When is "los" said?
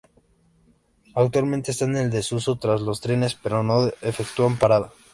2.87-3.01